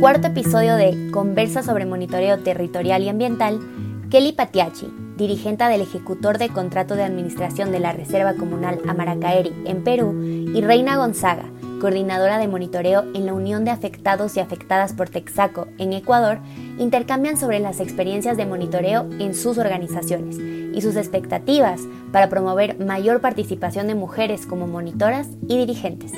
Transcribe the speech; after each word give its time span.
cuarto 0.00 0.28
episodio 0.28 0.76
de 0.76 1.10
Conversa 1.10 1.64
sobre 1.64 1.84
Monitoreo 1.84 2.38
Territorial 2.38 3.02
y 3.02 3.08
Ambiental, 3.08 3.58
Kelly 4.10 4.30
Patiachi, 4.30 4.86
dirigente 5.16 5.64
del 5.64 5.80
ejecutor 5.80 6.38
de 6.38 6.50
contrato 6.50 6.94
de 6.94 7.02
administración 7.02 7.72
de 7.72 7.80
la 7.80 7.92
Reserva 7.92 8.34
Comunal 8.34 8.80
Amaracaeri 8.86 9.52
en 9.66 9.82
Perú, 9.82 10.14
y 10.22 10.60
Reina 10.60 10.96
Gonzaga, 10.96 11.46
coordinadora 11.80 12.38
de 12.38 12.46
monitoreo 12.46 13.06
en 13.12 13.26
la 13.26 13.34
Unión 13.34 13.64
de 13.64 13.72
Afectados 13.72 14.36
y 14.36 14.40
Afectadas 14.40 14.92
por 14.92 15.08
Texaco 15.08 15.66
en 15.78 15.92
Ecuador, 15.92 16.38
intercambian 16.78 17.36
sobre 17.36 17.58
las 17.58 17.80
experiencias 17.80 18.36
de 18.36 18.46
monitoreo 18.46 19.08
en 19.18 19.34
sus 19.34 19.58
organizaciones 19.58 20.38
y 20.38 20.80
sus 20.80 20.94
expectativas 20.94 21.80
para 22.12 22.28
promover 22.28 22.78
mayor 22.78 23.20
participación 23.20 23.88
de 23.88 23.96
mujeres 23.96 24.46
como 24.46 24.68
monitoras 24.68 25.26
y 25.48 25.58
dirigentes. 25.58 26.12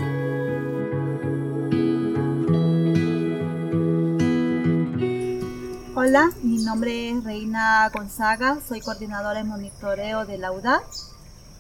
Hola, 6.03 6.31
mi 6.43 6.57
nombre 6.65 7.11
es 7.11 7.25
Reina 7.25 7.91
Gonzaga, 7.93 8.57
soy 8.67 8.81
coordinadora 8.81 9.41
de 9.41 9.45
monitoreo 9.45 10.25
de 10.25 10.39
la 10.39 10.51
UDA, 10.51 10.81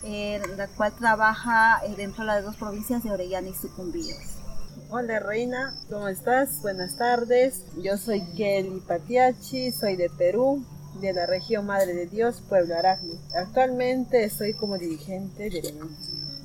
eh, 0.03 0.41
la 0.57 0.67
cual 0.67 0.95
trabaja 0.95 1.83
eh, 1.85 1.93
dentro 1.95 2.25
de 2.25 2.29
las 2.29 2.45
dos 2.45 2.57
provincias 2.57 3.05
de 3.05 3.11
Orellana 3.11 3.51
y 3.51 3.53
Sucumbíos. 3.53 4.17
Hola 4.89 5.19
Reina, 5.19 5.75
¿cómo 5.91 6.09
estás? 6.09 6.63
Buenas 6.63 6.97
tardes. 6.97 7.67
Yo 7.83 7.99
soy 7.99 8.23
Kelly 8.35 8.81
Patiachi, 8.81 9.73
soy 9.73 9.97
de 9.97 10.09
Perú, 10.09 10.65
de 11.03 11.13
la 11.13 11.27
región 11.27 11.67
Madre 11.67 11.93
de 11.93 12.07
Dios, 12.07 12.43
Pueblo 12.49 12.75
Aracne. 12.79 13.19
Actualmente 13.37 14.25
estoy 14.25 14.55
como 14.55 14.79
dirigente 14.79 15.51
de, 15.51 15.75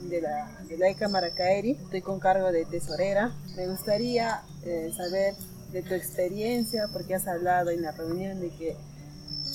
de 0.10 0.22
la, 0.22 0.52
de 0.68 0.78
la 0.78 0.90
ECA 0.90 1.08
Maracaeri, 1.08 1.78
estoy 1.82 2.02
con 2.02 2.20
cargo 2.20 2.52
de 2.52 2.66
tesorera. 2.66 3.32
Me 3.56 3.70
gustaría 3.70 4.42
eh, 4.66 4.92
saber 4.98 5.36
de 5.76 5.84
tu 5.84 5.94
experiencia, 5.94 6.88
porque 6.94 7.16
has 7.16 7.28
hablado 7.28 7.70
en 7.70 7.82
la 7.82 7.92
reunión 7.92 8.40
de 8.40 8.50
que 8.50 8.78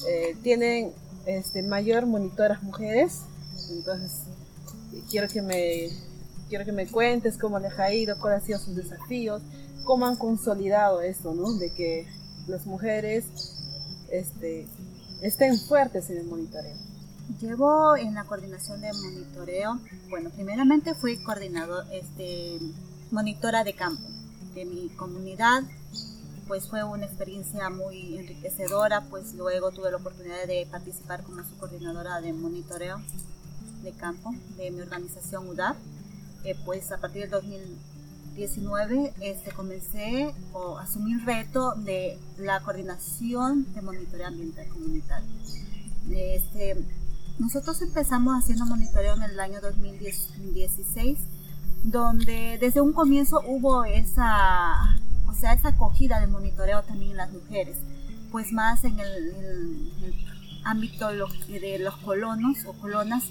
eh, 0.06 0.36
tienen 0.42 0.92
este, 1.25 1.62
mayor 1.62 2.05
monitoras 2.05 2.62
mujeres, 2.62 3.20
entonces 3.70 4.25
quiero 5.11 5.28
que 5.28 5.41
me 5.41 5.89
quiero 6.50 6.67
que 6.67 6.72
me 6.72 6.86
cuentes 6.86 7.39
cómo 7.39 7.59
les 7.59 7.78
ha 7.78 7.91
ido, 7.94 8.19
cuáles 8.19 8.41
han 8.41 8.47
sido 8.47 8.59
sus 8.59 8.77
desafíos, 8.77 9.41
cómo 9.84 10.06
han 10.06 10.17
consolidado 10.17 11.00
esto, 11.00 11.33
¿no? 11.33 11.55
De 11.55 11.72
que 11.72 12.06
las 12.48 12.66
mujeres 12.66 13.25
este, 14.11 14.66
estén 15.22 15.59
fuertes 15.59 16.11
en 16.11 16.19
el 16.19 16.27
monitoreo. 16.27 16.77
Llevo 17.41 17.97
en 17.97 18.12
la 18.12 18.25
coordinación 18.25 18.83
de 18.83 18.92
monitoreo, 18.92 19.81
bueno, 20.11 20.28
primeramente 20.28 20.92
fui 20.92 21.16
coordinador, 21.22 21.87
este, 21.92 22.59
monitora 23.11 23.64
de 23.64 23.72
campo 23.72 24.06
de 24.55 24.64
mi 24.64 24.89
comunidad, 24.91 25.62
pues 26.51 26.67
fue 26.67 26.83
una 26.83 27.06
experiencia 27.06 27.70
muy 27.70 28.19
enriquecedora, 28.19 29.03
pues 29.03 29.34
luego 29.34 29.70
tuve 29.70 29.93
la 29.93 29.98
oportunidad 29.98 30.48
de 30.48 30.67
participar 30.69 31.23
como 31.23 31.45
su 31.45 31.56
coordinadora 31.59 32.20
de 32.20 32.33
monitoreo 32.33 33.01
de 33.84 33.93
campo 33.93 34.34
de 34.56 34.73
mi 34.73 34.81
organización 34.81 35.48
UDAP. 35.48 35.77
Eh, 36.43 36.56
pues 36.65 36.91
a 36.91 36.98
partir 36.98 37.23
del 37.23 37.31
2019 37.31 39.15
este, 39.21 39.53
comencé 39.53 40.34
o 40.53 40.77
asumí 40.78 41.12
el 41.12 41.25
reto 41.25 41.75
de 41.77 42.19
la 42.37 42.59
coordinación 42.62 43.73
de 43.73 43.83
monitoreo 43.83 44.27
ambiental 44.27 44.67
comunitario. 44.71 45.28
Este, 46.11 46.84
nosotros 47.39 47.81
empezamos 47.81 48.34
haciendo 48.43 48.67
monitoreo 48.67 49.15
en 49.15 49.23
el 49.23 49.39
año 49.39 49.61
2016, 49.61 51.17
donde 51.84 52.59
desde 52.61 52.81
un 52.81 52.93
comienzo 52.93 53.41
hubo 53.47 53.84
esa 53.84 55.00
o 55.31 55.34
sea, 55.34 55.53
esa 55.53 55.69
acogida 55.69 56.20
de 56.20 56.27
monitoreo 56.27 56.83
también 56.83 57.12
en 57.12 57.17
las 57.19 57.33
mujeres, 57.33 57.77
pues 58.33 58.53
más 58.53 58.84
en 58.84 58.98
el, 58.98 59.92
ámbito 60.62 61.09
de 61.09 61.78
los 61.78 61.97
colonos 61.99 62.66
o 62.66 62.75
colonas, 62.75 63.25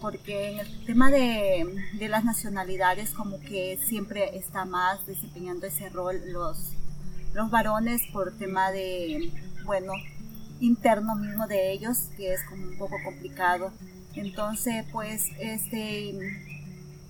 porque 0.00 0.50
en 0.50 0.58
el 0.58 0.84
tema 0.84 1.10
de, 1.10 1.64
de, 1.94 2.08
las 2.08 2.22
nacionalidades 2.24 3.12
como 3.12 3.40
que 3.40 3.78
siempre 3.86 4.36
está 4.36 4.66
más 4.66 5.06
desempeñando 5.06 5.66
ese 5.66 5.88
rol 5.88 6.20
los, 6.26 6.72
los 7.32 7.50
varones 7.50 8.02
por 8.12 8.36
tema 8.36 8.70
de, 8.72 9.32
bueno, 9.64 9.94
interno 10.60 11.14
mismo 11.14 11.46
de 11.46 11.72
ellos, 11.72 12.10
que 12.16 12.34
es 12.34 12.42
como 12.44 12.66
un 12.66 12.76
poco 12.76 12.96
complicado. 13.04 13.72
Entonces, 14.14 14.84
pues, 14.92 15.24
este, 15.38 16.14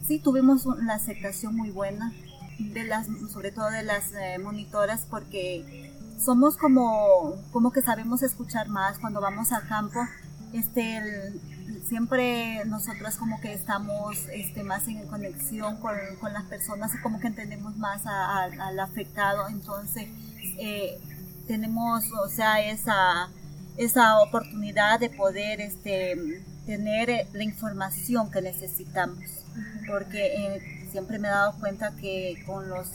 sí 0.06 0.20
tuvimos 0.20 0.64
una 0.66 0.94
aceptación 0.94 1.56
muy 1.56 1.70
buena 1.70 2.12
de 2.58 2.84
las, 2.84 3.06
sobre 3.32 3.52
todo 3.52 3.70
de 3.70 3.82
las 3.82 4.12
eh, 4.12 4.38
monitoras, 4.38 5.06
porque 5.08 5.92
somos 6.18 6.56
como, 6.56 7.34
como 7.52 7.72
que 7.72 7.82
sabemos 7.82 8.22
escuchar 8.22 8.68
más 8.68 8.98
cuando 8.98 9.20
vamos 9.20 9.52
al 9.52 9.66
campo. 9.68 10.00
Este, 10.52 11.32
siempre 11.86 12.64
nosotros 12.66 13.16
como 13.16 13.40
que 13.40 13.52
estamos 13.52 14.16
este, 14.32 14.62
más 14.64 14.88
en 14.88 15.06
conexión 15.06 15.76
con, 15.78 15.94
con 16.20 16.32
las 16.32 16.44
personas 16.44 16.92
como 17.02 17.20
que 17.20 17.28
entendemos 17.28 17.76
más 17.76 18.02
al 18.06 18.78
afectado. 18.80 19.48
Entonces, 19.48 20.08
eh, 20.58 20.98
tenemos, 21.46 22.04
o 22.24 22.28
sea, 22.28 22.60
esa, 22.60 23.28
esa 23.76 24.20
oportunidad 24.20 24.98
de 25.00 25.10
poder 25.10 25.60
este, 25.60 26.42
tener 26.66 27.26
la 27.32 27.44
información 27.44 28.30
que 28.30 28.42
necesitamos. 28.42 29.44
Porque 29.86 30.26
eh, 30.26 30.85
siempre 30.96 31.18
me 31.18 31.28
he 31.28 31.30
dado 31.30 31.52
cuenta 31.60 31.94
que 31.94 32.42
con 32.46 32.70
los 32.70 32.88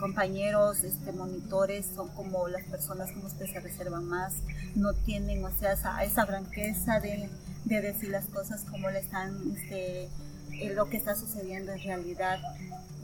compañeros 0.00 0.82
este, 0.82 1.12
monitores 1.12 1.86
son 1.94 2.08
como 2.08 2.48
las 2.48 2.64
personas 2.64 3.12
como 3.12 3.28
usted 3.28 3.46
se 3.46 3.60
reservan 3.60 4.06
más, 4.06 4.32
no 4.74 4.92
tienen, 4.92 5.44
o 5.44 5.52
sea, 5.52 5.74
esa, 5.74 6.02
esa 6.02 6.26
franqueza 6.26 6.98
de, 6.98 7.30
de, 7.64 7.80
decir 7.80 8.08
las 8.08 8.24
cosas 8.24 8.64
como 8.68 8.90
le 8.90 8.98
están, 8.98 9.54
este, 9.56 10.06
eh, 10.06 10.74
lo 10.74 10.90
que 10.90 10.96
está 10.96 11.14
sucediendo 11.14 11.70
en 11.70 11.80
realidad. 11.84 12.40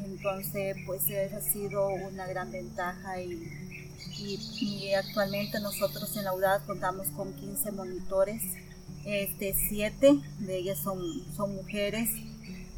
Entonces, 0.05 0.77
pues 0.85 1.09
eso 1.09 1.37
ha 1.37 1.41
sido 1.41 1.87
una 1.87 2.27
gran 2.27 2.51
ventaja 2.51 3.21
y, 3.21 3.49
y, 4.19 4.95
actualmente 4.95 5.61
nosotros 5.61 6.17
en 6.17 6.25
la 6.25 6.35
UDAD 6.35 6.63
contamos 6.67 7.07
con 7.11 7.33
15 7.35 7.71
monitores, 7.71 8.43
este, 9.05 9.55
7 9.69 10.21
de 10.41 10.57
ellas 10.57 10.81
son, 10.81 11.01
son 11.37 11.55
mujeres 11.55 12.09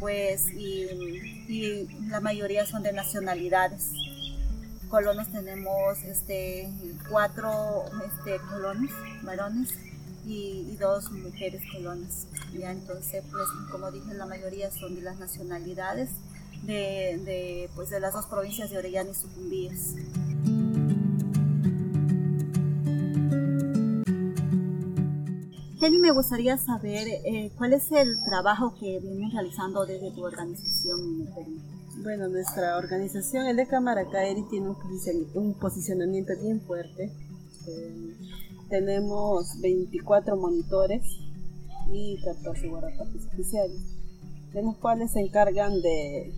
pues, 0.02 0.48
y, 0.50 1.86
la 2.08 2.20
mayoría 2.20 2.66
son 2.66 2.82
de 2.82 2.92
nacionalidades. 2.92 3.92
Colonos 4.90 5.28
tenemos 5.30 6.02
este, 6.02 6.68
cuatro 7.08 7.84
este, 8.04 8.38
colonos, 8.50 8.90
varones, 9.22 9.68
y, 10.26 10.76
dos 10.80 11.12
mujeres 11.12 11.62
colonas. 11.72 12.26
¿ya? 12.52 12.72
Entonces, 12.72 13.22
pues, 13.30 13.44
como 13.70 13.92
dije, 13.92 14.12
la 14.14 14.26
mayoría 14.26 14.72
son 14.72 14.96
de 14.96 15.02
las 15.02 15.20
nacionalidades 15.20 16.10
de, 16.62 17.20
de, 17.24 17.70
pues, 17.76 17.88
de 17.90 18.00
las 18.00 18.12
dos 18.12 18.26
provincias 18.26 18.70
de 18.70 18.78
Orellana 18.78 19.10
y 19.10 19.14
Sucumbíes. 19.14 19.94
Kelly, 25.82 25.98
me 25.98 26.12
gustaría 26.12 26.56
saber 26.58 27.08
eh, 27.08 27.50
cuál 27.58 27.72
es 27.72 27.90
el 27.90 28.22
trabajo 28.22 28.72
que 28.78 29.00
vienes 29.00 29.32
realizando 29.32 29.84
desde 29.84 30.12
tu 30.12 30.24
organización 30.24 31.00
en 31.00 31.26
el 31.26 31.34
Perú. 31.34 31.58
Bueno, 32.04 32.28
nuestra 32.28 32.76
organización, 32.76 33.48
el 33.48 33.56
de 33.56 33.66
Camaracaeri, 33.66 34.44
tiene 34.48 34.68
un, 35.34 35.54
posicionamiento 35.54 36.34
bien 36.40 36.60
fuerte. 36.60 37.10
Eh, 37.66 38.14
tenemos 38.70 39.60
24 39.60 40.36
monitores 40.36 41.02
y 41.92 42.16
14 42.22 42.68
guardapartes 42.68 43.26
oficiales, 43.26 43.80
de 44.52 44.62
los 44.62 44.76
cuales 44.76 45.10
se 45.10 45.18
encargan 45.18 45.82
de, 45.82 46.32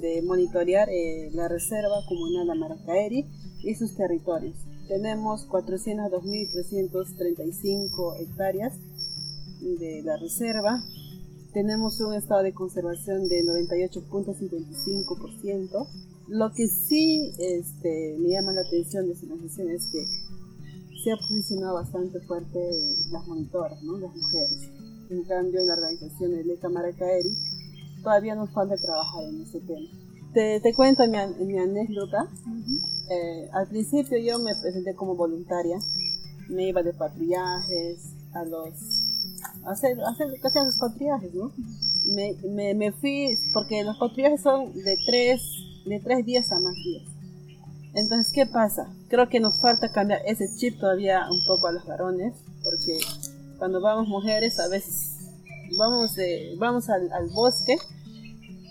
de 0.00 0.20
monitorear 0.22 0.88
eh, 0.90 1.30
la 1.32 1.46
reserva 1.46 2.04
comunal 2.08 2.48
de 2.48 2.54
Maracaeri 2.56 3.24
y 3.62 3.76
sus 3.76 3.94
territorios 3.94 4.56
tenemos 4.88 5.46
402.335 5.48 8.20
hectáreas 8.20 8.74
de 9.60 10.02
la 10.04 10.16
reserva. 10.16 10.82
Tenemos 11.52 12.00
un 12.00 12.14
estado 12.14 12.42
de 12.42 12.52
conservación 12.52 13.28
de 13.28 13.42
98.55%. 13.42 15.86
Lo 16.28 16.52
que 16.52 16.66
sí 16.66 17.32
este, 17.38 18.16
me 18.18 18.30
llama 18.30 18.52
la 18.52 18.62
atención 18.62 19.06
de 19.06 19.12
esta 19.12 19.26
organización 19.26 19.70
es 19.70 19.86
que 19.92 20.04
se 21.02 21.12
ha 21.12 21.16
posicionado 21.16 21.74
bastante 21.74 22.18
fuerte 22.20 22.58
las 23.12 23.26
monitoras, 23.26 23.82
¿no? 23.82 23.98
las 23.98 24.14
mujeres. 24.14 24.70
En 25.10 25.22
cambio, 25.24 25.60
en 25.60 25.66
la 25.66 25.74
organización 25.74 26.30
de 26.30 26.44
Leca 26.44 26.70
Maracaeri 26.70 27.36
todavía 28.02 28.34
nos 28.34 28.50
falta 28.52 28.74
trabajar 28.76 29.24
en 29.24 29.42
ese 29.42 29.60
tema. 29.60 29.86
Te, 30.32 30.60
te 30.60 30.72
cuento 30.74 31.06
mi, 31.06 31.18
mi 31.44 31.58
anécdota. 31.58 32.26
Eh, 33.10 33.48
al 33.52 33.68
principio 33.68 34.18
yo 34.18 34.38
me 34.38 34.54
presenté 34.54 34.94
como 34.94 35.14
voluntaria, 35.14 35.78
me 36.48 36.68
iba 36.68 36.82
de 36.82 36.92
patrullajes 36.92 38.14
a 38.32 38.44
los 38.44 38.72
a 39.64 39.70
hacer, 39.72 40.00
a 40.00 40.10
hacer 40.10 40.28
hacían 40.42 40.66
los 40.66 40.78
patrullajes, 40.78 41.34
¿no? 41.34 41.52
Me, 42.06 42.74
me, 42.74 42.92
fui 42.92 43.38
porque 43.52 43.82
los 43.82 43.96
patrullajes 43.96 44.42
son 44.42 44.72
de 44.74 44.98
tres, 45.06 45.40
de 45.86 46.00
tres 46.00 46.24
días 46.24 46.50
a 46.52 46.58
más 46.60 46.74
días. 46.74 47.04
Entonces, 47.94 48.32
¿qué 48.32 48.46
pasa? 48.46 48.92
Creo 49.08 49.28
que 49.28 49.40
nos 49.40 49.60
falta 49.60 49.92
cambiar 49.92 50.20
ese 50.26 50.48
chip 50.56 50.78
todavía 50.80 51.26
un 51.30 51.44
poco 51.46 51.68
a 51.68 51.72
los 51.72 51.86
varones, 51.86 52.34
porque 52.62 52.98
cuando 53.58 53.80
vamos 53.80 54.08
mujeres 54.08 54.58
a 54.58 54.68
veces 54.68 55.14
vamos, 55.78 56.14
de, 56.14 56.56
vamos 56.58 56.88
al, 56.90 57.08
bosque 57.32 57.76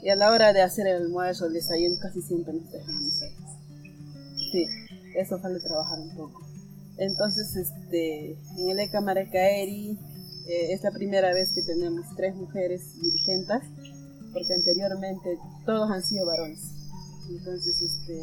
y 0.01 0.09
a 0.09 0.15
la 0.15 0.31
hora 0.31 0.53
de 0.53 0.61
hacer 0.61 0.87
el 0.87 1.03
almuerzo, 1.03 1.45
el 1.45 1.53
desayuno, 1.53 1.95
casi 2.01 2.21
siempre 2.21 2.53
nos 2.53 2.71
dejamos 2.71 3.12
Sí, 4.53 4.67
eso 5.15 5.39
falta 5.39 5.59
trabajar 5.65 5.99
un 5.99 6.15
poco. 6.15 6.45
Entonces, 6.97 7.55
este, 7.55 8.33
en 8.59 8.69
el 8.69 8.79
ECA 8.81 9.01
Maracaeri 9.01 9.97
eh, 10.47 10.73
es 10.73 10.83
la 10.83 10.91
primera 10.91 11.33
vez 11.33 11.49
que 11.55 11.63
tenemos 11.63 12.05
tres 12.15 12.35
mujeres 12.35 12.93
dirigentes, 13.01 13.63
porque 14.31 14.53
anteriormente 14.53 15.39
todos 15.65 15.89
han 15.89 16.03
sido 16.03 16.27
varones. 16.27 16.59
Entonces, 17.31 17.81
este, 17.81 18.21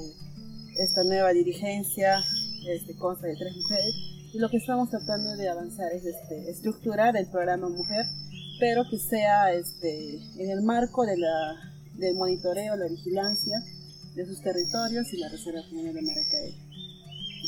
esta 0.78 1.02
nueva 1.02 1.32
dirigencia 1.32 2.22
este, 2.68 2.94
consta 2.94 3.26
de 3.26 3.34
tres 3.34 3.56
mujeres 3.56 3.94
y 4.32 4.38
lo 4.38 4.48
que 4.50 4.58
estamos 4.58 4.88
tratando 4.88 5.34
de 5.34 5.48
avanzar 5.48 5.90
es 5.92 6.04
este, 6.04 6.48
estructurar 6.48 7.16
el 7.16 7.26
programa 7.26 7.68
Mujer, 7.68 8.06
pero 8.60 8.84
que 8.88 9.00
sea 9.00 9.52
este, 9.52 10.14
en 10.38 10.48
el 10.48 10.62
marco 10.62 11.04
de 11.04 11.16
la, 11.16 11.56
del 11.94 12.14
monitoreo, 12.14 12.76
la 12.76 12.86
vigilancia 12.86 13.60
de 14.14 14.26
sus 14.26 14.40
territorios 14.42 15.12
y 15.12 15.18
la 15.18 15.28
Reserva 15.28 15.62
General 15.62 15.94
de 15.94 16.02
Maracay. 16.02 16.54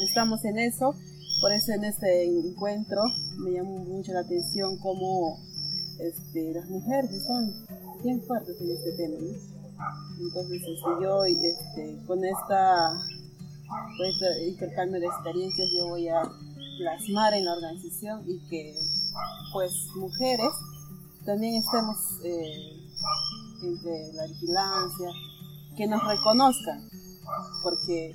Estamos 0.09 0.45
en 0.45 0.59
eso, 0.59 0.95
por 1.41 1.53
eso 1.53 1.73
en 1.73 1.85
este 1.85 2.25
encuentro 2.25 3.01
me 3.39 3.53
llamó 3.53 3.79
mucho 3.79 4.13
la 4.13 4.21
atención 4.21 4.79
cómo 4.79 5.39
este, 5.99 6.53
las 6.55 6.69
mujeres 6.69 7.11
están 7.11 7.53
bien 8.03 8.23
fuertes 8.23 8.57
en 8.61 8.71
este 8.71 8.93
tema. 8.93 9.17
Entonces 10.21 10.63
este, 10.63 11.03
yo 11.03 11.25
este, 11.25 12.07
con 12.07 12.25
esta 12.25 12.93
este 14.07 14.49
intercambio 14.49 15.01
de 15.01 15.07
experiencias 15.07 15.69
yo 15.77 15.89
voy 15.89 16.09
a 16.09 16.23
plasmar 16.79 17.35
en 17.35 17.45
la 17.45 17.55
organización 17.55 18.23
y 18.29 18.39
que 18.49 18.75
pues 19.53 19.73
mujeres 19.97 20.53
también 21.25 21.55
estemos 21.55 21.97
eh, 22.25 22.83
entre 23.63 24.13
la 24.15 24.27
vigilancia, 24.27 25.09
que 25.77 25.87
nos 25.87 26.03
reconozcan, 26.07 26.89
porque 27.63 28.15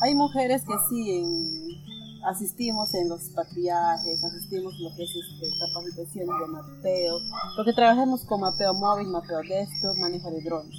hay 0.00 0.14
mujeres 0.14 0.62
que 0.62 0.74
sí 0.88 1.78
asistimos 2.24 2.92
en 2.94 3.08
los 3.08 3.22
patriajes, 3.34 4.22
asistimos 4.22 4.74
en 4.76 4.84
lo 4.84 4.96
que 4.96 5.04
es 5.04 5.10
este, 5.10 5.46
capacitaciones 5.58 6.34
de 6.40 6.46
mapeo, 6.48 7.18
porque 7.56 7.72
trabajamos 7.72 8.24
con 8.24 8.40
mapeo 8.40 8.74
móvil, 8.74 9.08
mapeo 9.08 9.40
desktop, 9.40 9.96
manejo 9.96 10.30
de 10.30 10.42
drones. 10.42 10.74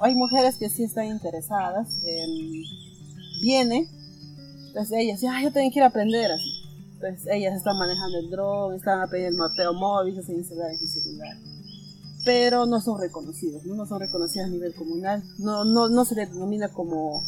hay 0.00 0.14
mujeres 0.14 0.56
que 0.58 0.68
sí 0.68 0.84
están 0.84 1.06
interesadas, 1.06 1.88
en, 2.02 2.62
viene, 3.42 3.88
entonces 4.68 4.98
ellas, 4.98 5.20
ya, 5.20 5.40
yo 5.42 5.50
ir 5.54 5.82
a 5.82 5.86
aprender 5.86 6.30
así. 6.30 6.52
Entonces 6.94 7.28
ellas 7.30 7.54
están 7.54 7.78
manejando 7.78 8.18
el 8.18 8.30
drone, 8.30 8.76
están 8.76 9.00
aprendiendo 9.00 9.44
el 9.44 9.50
mapeo 9.50 9.72
móvil, 9.72 10.20
se 10.22 10.32
instalar 10.32 10.70
en 10.70 10.78
su 10.78 10.86
celular 10.86 11.36
pero 12.28 12.66
no 12.66 12.78
son 12.82 13.00
reconocidos, 13.00 13.64
¿no? 13.64 13.86
son 13.86 14.00
reconocidas 14.00 14.48
a 14.48 14.50
nivel 14.50 14.74
comunal, 14.74 15.24
no, 15.38 15.64
no, 15.64 15.88
no 15.88 16.04
se 16.04 16.14
les 16.14 16.30
denomina 16.30 16.68
como, 16.68 17.24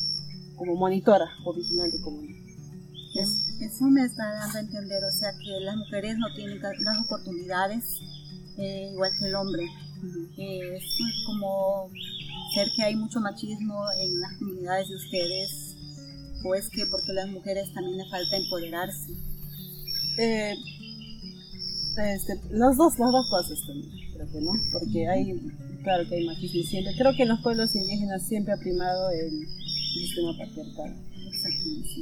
como 0.57 0.77
monitora 0.77 1.25
o 1.47 1.55
vigilante 1.55 1.99
comunal. 2.03 2.37
Eso 3.15 3.85
me 3.87 4.05
está 4.05 4.31
dando 4.31 4.59
a 4.59 4.61
entender, 4.61 5.03
o 5.03 5.11
sea, 5.11 5.31
que 5.43 5.65
las 5.65 5.75
mujeres 5.79 6.19
no 6.19 6.27
tienen 6.35 6.61
las 6.61 7.01
oportunidades 7.03 7.83
eh, 8.59 8.91
igual 8.93 9.11
que 9.19 9.25
el 9.25 9.37
hombre. 9.37 9.65
es 10.37 10.85
como 11.25 11.89
ser 12.55 12.69
que 12.77 12.83
hay 12.83 12.95
mucho 12.95 13.21
machismo 13.21 13.83
en 13.99 14.21
las 14.21 14.35
comunidades 14.35 14.87
de 14.91 14.97
ustedes, 14.97 15.77
o 16.45 16.55
es 16.55 16.69
que 16.69 16.85
porque 16.91 17.15
las 17.15 17.31
mujeres 17.31 17.73
también 17.73 17.97
les 17.97 18.11
falta 18.11 18.37
empoderarse. 18.37 19.15
Eh, 20.19 20.55
este, 21.97 22.39
las 22.51 22.77
dos, 22.77 22.99
las 22.99 23.13
dos 23.13 23.31
cosas 23.31 23.59
también 23.67 24.00
que 24.27 24.41
no, 24.41 24.53
porque 24.73 25.09
hay, 25.09 25.41
claro 25.83 26.09
que 26.09 26.17
hay 26.17 26.27
machismo 26.27 26.63
siempre. 26.63 26.95
Creo 26.97 27.15
que 27.17 27.23
en 27.23 27.29
los 27.29 27.41
pueblos 27.41 27.75
indígenas 27.75 28.27
siempre 28.27 28.53
ha 28.53 28.57
primado 28.57 29.11
el, 29.11 29.47
sistema 29.91 30.37
patriarcal. 30.39 30.95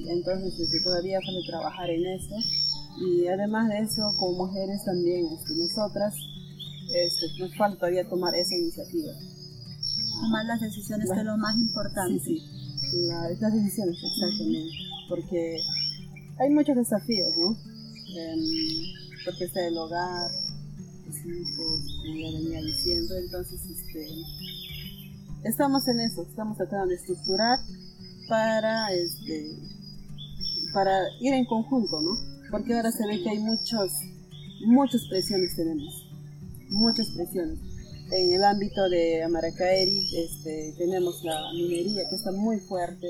Entonces, 0.08 0.60
este, 0.60 0.80
todavía 0.80 1.18
falta 1.24 1.40
trabajar 1.48 1.90
en 1.90 2.06
eso. 2.06 2.36
Y 3.00 3.26
además 3.28 3.68
de 3.68 3.78
eso, 3.78 4.12
como 4.18 4.46
mujeres 4.46 4.84
también, 4.84 5.26
este, 5.26 5.54
nosotras, 5.54 6.14
este, 6.92 7.38
nos 7.38 7.56
falta 7.56 7.78
todavía 7.78 8.08
tomar 8.08 8.34
esa 8.34 8.54
iniciativa. 8.54 9.12
Tomar 10.20 10.44
las 10.46 10.60
decisiones, 10.60 11.10
que 11.10 11.18
es 11.18 11.24
lo 11.24 11.38
más 11.38 11.56
importante. 11.56 12.24
Sí, 12.24 12.42
las 13.40 13.52
decisiones, 13.54 13.96
exactamente. 14.02 14.72
Porque 15.08 15.60
hay 16.38 16.50
muchos 16.50 16.76
desafíos, 16.76 17.28
¿no? 17.38 17.56
Em, 18.16 18.40
porque 19.24 19.44
está 19.44 19.66
el 19.66 19.76
hogar, 19.76 20.30
como 21.56 22.16
ya 22.16 22.38
venía 22.38 22.62
diciendo, 22.62 23.14
entonces 23.16 23.60
este, 23.64 24.08
estamos 25.44 25.86
en 25.88 26.00
eso, 26.00 26.22
estamos 26.22 26.56
tratando 26.56 26.88
de 26.88 26.94
estructurar 26.94 27.58
para, 28.28 28.92
este, 28.92 29.58
para 30.72 30.92
ir 31.20 31.34
en 31.34 31.44
conjunto, 31.46 32.00
¿no? 32.00 32.10
Porque 32.50 32.74
ahora 32.74 32.90
se 32.90 33.06
ve 33.06 33.22
que 33.22 33.30
hay 33.30 33.38
muchos, 33.38 33.92
muchas 34.66 35.06
presiones 35.08 35.54
tenemos, 35.54 36.08
muchas 36.70 37.08
presiones. 37.10 37.58
En 38.10 38.32
el 38.32 38.42
ámbito 38.42 38.88
de 38.88 39.22
Amaracaeri 39.22 40.00
este, 40.16 40.74
tenemos 40.78 41.22
la 41.24 41.52
minería 41.52 42.08
que 42.08 42.16
está 42.16 42.32
muy 42.32 42.58
fuerte, 42.60 43.06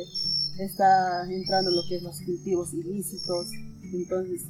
está 0.58 1.24
entrando 1.30 1.70
lo 1.70 1.82
que 1.88 1.96
es 1.96 2.02
los 2.02 2.20
cultivos 2.22 2.74
ilícitos, 2.74 3.46
entonces 3.92 4.42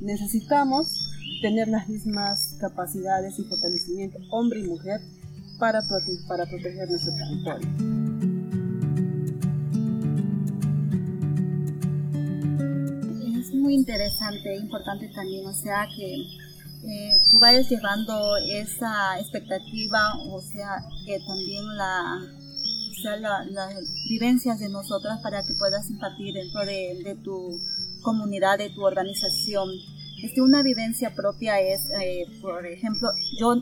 necesitamos 0.00 1.13
tener 1.40 1.68
las 1.68 1.88
mismas 1.88 2.56
capacidades 2.60 3.38
y 3.38 3.44
fortalecimiento, 3.44 4.18
hombre 4.30 4.60
y 4.60 4.68
mujer, 4.68 5.00
para, 5.58 5.80
para 6.28 6.46
proteger 6.46 6.88
nuestro 6.88 7.12
territorio. 7.14 7.68
Es 13.38 13.54
muy 13.54 13.74
interesante, 13.74 14.56
importante 14.56 15.08
también, 15.14 15.46
o 15.46 15.52
sea 15.52 15.86
que 15.94 16.14
eh, 16.86 17.18
tú 17.30 17.38
vayas 17.38 17.68
llevando 17.70 18.36
esa 18.36 19.18
expectativa, 19.18 20.12
o 20.30 20.40
sea 20.40 20.82
que 21.06 21.18
también 21.20 21.76
la, 21.76 22.20
las 23.50 23.74
vivencias 24.08 24.58
de 24.60 24.68
nosotras 24.68 25.20
para 25.22 25.42
que 25.42 25.54
puedas 25.54 25.88
impartir 25.90 26.34
dentro 26.34 26.64
de, 26.64 27.02
de 27.04 27.14
tu 27.16 27.58
comunidad, 28.02 28.58
de 28.58 28.70
tu 28.70 28.84
organización 28.84 29.68
este, 30.22 30.40
una 30.40 30.62
vivencia 30.62 31.14
propia 31.14 31.60
es, 31.60 31.80
eh, 32.00 32.26
por 32.40 32.66
ejemplo, 32.66 33.10
yo 33.38 33.56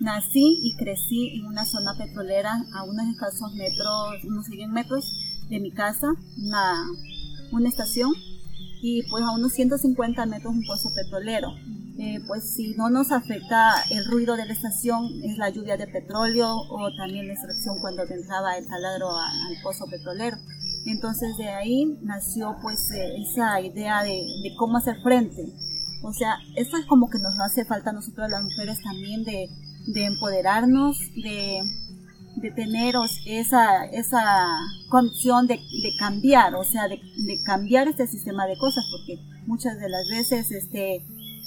nací 0.00 0.58
y 0.62 0.76
crecí 0.76 1.36
en 1.36 1.46
una 1.46 1.64
zona 1.64 1.94
petrolera 1.96 2.64
a 2.74 2.84
unos 2.84 3.06
escasos 3.08 3.54
metros, 3.54 4.24
unos 4.24 4.46
100 4.46 4.70
metros 4.72 5.04
de 5.48 5.60
mi 5.60 5.70
casa, 5.70 6.08
una, 6.38 6.84
una 7.52 7.68
estación, 7.68 8.12
y 8.82 9.02
pues 9.04 9.24
a 9.24 9.32
unos 9.32 9.52
150 9.52 10.26
metros 10.26 10.54
un 10.54 10.64
pozo 10.64 10.92
petrolero. 10.94 11.48
Eh, 11.98 12.20
pues 12.26 12.54
si 12.54 12.74
no 12.74 12.90
nos 12.90 13.10
afecta 13.10 13.72
el 13.90 14.04
ruido 14.04 14.36
de 14.36 14.44
la 14.44 14.52
estación 14.52 15.08
es 15.24 15.38
la 15.38 15.48
lluvia 15.48 15.78
de 15.78 15.86
petróleo 15.86 16.54
o 16.68 16.94
también 16.94 17.26
la 17.26 17.32
extracción 17.32 17.78
cuando 17.80 18.02
entraba 18.02 18.58
el 18.58 18.66
taladro 18.66 19.16
al 19.16 19.56
pozo 19.62 19.86
petrolero. 19.86 20.36
Entonces 20.84 21.36
de 21.38 21.48
ahí 21.48 21.98
nació 22.02 22.56
pues 22.60 22.90
eh, 22.90 23.22
esa 23.22 23.60
idea 23.62 24.02
de, 24.02 24.10
de, 24.10 24.54
cómo 24.56 24.76
hacer 24.76 25.00
frente 25.02 25.46
o 26.02 26.12
sea, 26.12 26.38
esto 26.56 26.76
es 26.76 26.86
como 26.86 27.10
que 27.10 27.18
nos 27.18 27.38
hace 27.40 27.64
falta 27.64 27.90
a 27.90 27.92
nosotros 27.92 28.30
las 28.30 28.42
mujeres 28.42 28.82
también 28.82 29.24
de, 29.24 29.48
empoderarnos, 29.94 30.98
de, 31.14 31.62
tener 32.54 32.94
esa, 33.26 33.86
esa 33.86 34.46
condición 34.88 35.46
de, 35.46 35.58
cambiar, 35.98 36.54
o 36.54 36.64
sea, 36.64 36.88
de, 36.88 37.00
cambiar 37.44 37.88
este 37.88 38.06
sistema 38.06 38.46
de 38.46 38.56
cosas, 38.56 38.84
porque 38.90 39.20
muchas 39.46 39.78
de 39.78 39.88
las 39.88 40.08
veces 40.08 40.50
este, 40.52 40.96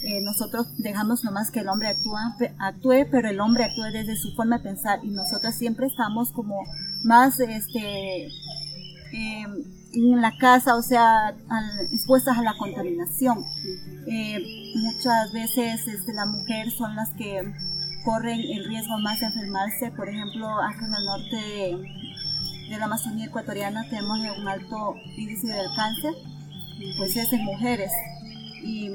eh, 0.01 0.21
nosotros 0.23 0.67
dejamos 0.77 1.23
nomás 1.23 1.51
que 1.51 1.59
el 1.59 1.67
hombre 1.67 1.89
actúa, 1.89 2.35
actúe, 2.57 3.05
pero 3.11 3.29
el 3.29 3.41
hombre 3.41 3.65
actúe 3.65 3.91
desde 3.91 4.15
su 4.15 4.33
forma 4.33 4.57
de 4.57 4.63
pensar 4.63 4.99
y 5.03 5.09
nosotras 5.09 5.57
siempre 5.57 5.87
estamos 5.87 6.31
como 6.31 6.63
más 7.03 7.39
este, 7.39 8.29
eh, 9.13 9.45
en 9.93 10.21
la 10.21 10.37
casa, 10.37 10.75
o 10.75 10.81
sea, 10.81 11.35
expuestas 11.91 12.37
a 12.37 12.43
la 12.43 12.53
contaminación. 12.57 13.43
Eh, 14.07 14.73
muchas 14.75 15.33
veces 15.33 15.87
este, 15.87 16.13
la 16.13 16.25
mujer 16.25 16.69
son 16.71 16.95
las 16.95 17.09
que 17.11 17.41
corren 18.03 18.39
el 18.39 18.65
riesgo 18.65 18.97
más 18.99 19.19
de 19.19 19.27
enfermarse. 19.27 19.91
Por 19.91 20.09
ejemplo, 20.09 20.47
acá 20.61 20.85
en 20.85 20.93
el 20.93 21.05
norte 21.05 21.35
de, 22.69 22.77
la 22.77 22.85
Amazonía 22.85 23.25
ecuatoriana 23.25 23.83
tenemos 23.89 24.19
un 24.37 24.47
alto 24.47 24.95
índice 25.17 25.47
del 25.47 25.67
cáncer, 25.75 26.13
pues 26.97 27.15
es 27.15 27.33
en 27.33 27.43
mujeres. 27.43 27.91
Y 28.63 28.91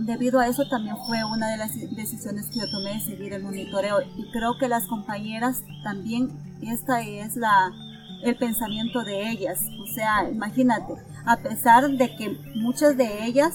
debido 0.00 0.40
a 0.40 0.48
eso 0.48 0.66
también 0.68 0.96
fue 1.06 1.22
una 1.24 1.50
de 1.50 1.56
las 1.56 1.72
decisiones 1.94 2.46
que 2.46 2.58
yo 2.58 2.70
tomé 2.70 2.94
de 2.94 3.00
seguir 3.00 3.32
el 3.32 3.44
monitoreo. 3.44 4.02
Y 4.16 4.28
creo 4.32 4.58
que 4.58 4.68
las 4.68 4.86
compañeras 4.88 5.62
también, 5.84 6.32
esta 6.62 7.00
es 7.02 7.36
la 7.36 7.70
el 8.24 8.36
pensamiento 8.36 9.04
de 9.04 9.30
ellas. 9.30 9.60
O 9.82 9.86
sea, 9.86 10.28
imagínate, 10.30 10.94
a 11.26 11.36
pesar 11.36 11.88
de 11.90 12.16
que 12.16 12.36
muchas 12.56 12.96
de 12.96 13.24
ellas 13.24 13.54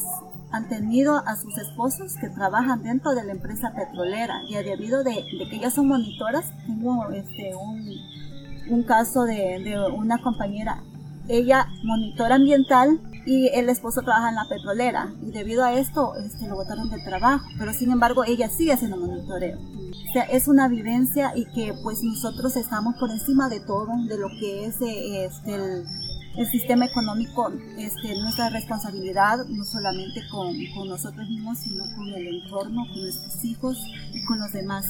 han 0.51 0.67
tenido 0.67 1.17
a 1.17 1.35
sus 1.35 1.57
esposos 1.57 2.15
que 2.19 2.29
trabajan 2.29 2.81
dentro 2.81 3.11
de 3.13 3.23
la 3.23 3.33
empresa 3.33 3.73
petrolera 3.75 4.41
y 4.47 4.55
debido 4.55 5.03
de, 5.03 5.11
de 5.11 5.49
que 5.49 5.57
ellas 5.57 5.73
son 5.73 5.87
monitoras, 5.87 6.51
tengo 6.65 7.09
este, 7.09 7.53
un, 7.55 7.85
un 8.69 8.83
caso 8.83 9.23
de, 9.23 9.59
de, 9.63 9.79
una 9.91 10.17
compañera, 10.19 10.81
ella 11.27 11.67
monitora 11.83 12.35
ambiental 12.35 12.99
y 13.29 13.47
el 13.53 13.69
esposo 13.69 14.01
trabaja 14.01 14.29
en 14.29 14.35
la 14.35 14.47
petrolera 14.49 15.13
y 15.21 15.29
debido 15.29 15.63
a 15.63 15.73
esto 15.73 16.15
este, 16.15 16.47
lo 16.47 16.55
botaron 16.55 16.89
de 16.89 16.97
trabajo, 17.03 17.45
pero 17.59 17.71
sin 17.73 17.91
embargo 17.91 18.23
ella 18.23 18.49
sigue 18.49 18.73
haciendo 18.73 18.97
monitoreo. 18.97 19.55
O 19.55 20.11
sea, 20.13 20.23
es 20.23 20.47
una 20.47 20.67
vivencia 20.67 21.33
y 21.35 21.45
que 21.45 21.75
pues 21.83 22.01
nosotros 22.01 22.55
estamos 22.55 22.95
por 22.99 23.11
encima 23.11 23.47
de 23.47 23.59
todo, 23.59 23.91
de 24.07 24.17
lo 24.17 24.29
que 24.29 24.65
es 24.65 24.81
eh, 24.81 25.25
este, 25.25 25.53
el, 25.53 25.85
el 26.37 26.47
sistema 26.47 26.85
económico, 26.85 27.51
este, 27.77 28.19
nuestra 28.19 28.49
responsabilidad, 28.49 29.45
no 29.47 29.63
solamente 29.63 30.21
con, 30.31 30.47
con, 30.75 30.89
nosotros 30.89 31.29
mismos, 31.29 31.59
sino 31.59 31.83
con 31.95 32.07
el 32.07 32.27
entorno, 32.27 32.83
con 32.91 32.99
nuestros 32.99 33.45
hijos 33.45 33.77
y 34.11 34.25
con 34.25 34.39
los 34.39 34.51
demás. 34.53 34.87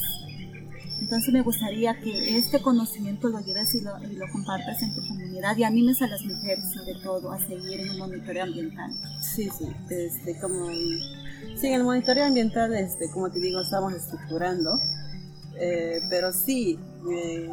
Entonces 1.00 1.34
me 1.34 1.41
gustaría 1.41 2.00
que 2.00 2.38
este 2.38 2.62
conocimiento 2.62 3.29
lo 3.29 3.39
lleves 3.39 3.74
y 3.74 3.82
lo, 3.82 3.94
compartas 4.32 4.82
en 4.82 4.94
tu 4.94 5.01
comunidad 5.08 5.56
y 5.58 5.63
animes 5.63 6.01
a 6.01 6.08
las 6.08 6.22
mujeres 6.24 6.65
sobre 6.74 6.96
todo 7.01 7.32
a 7.32 7.39
seguir 7.39 7.79
en 7.79 7.89
el 7.89 7.98
monitoreo 7.98 8.44
ambiental. 8.44 8.91
Sí, 9.22 9.50
sí, 9.58 9.68
este, 9.89 10.39
como, 10.39 10.70
sí, 10.70 11.68
en 11.68 11.74
el 11.74 11.84
monitoreo 11.84 12.25
ambiental, 12.25 12.74
este, 12.75 13.10
como 13.12 13.29
te 13.32 13.39
digo, 13.39 13.62
estamos 13.62 13.94
estructurando, 13.94 14.79
eh, 15.56 16.01
pero 16.10 16.32
sí, 16.32 16.77
eh, 17.12 17.50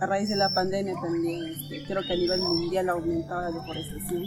a 0.00 0.06
raíz 0.06 0.28
de 0.28 0.36
la 0.36 0.48
pandemia 0.48 0.94
también, 1.02 1.44
este, 1.44 1.84
creo 1.86 2.02
que 2.02 2.12
a 2.12 2.16
nivel 2.16 2.40
mundial 2.40 2.88
ha 2.88 2.92
aumentado 2.92 3.42
la 3.42 3.50
deforestación, 3.50 4.22